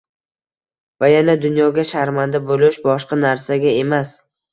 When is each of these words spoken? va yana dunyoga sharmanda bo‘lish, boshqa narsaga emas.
va 1.03 1.09
yana 1.11 1.35
dunyoga 1.43 1.83
sharmanda 1.89 2.41
bo‘lish, 2.47 2.79
boshqa 2.87 3.19
narsaga 3.21 3.75
emas. 3.83 4.15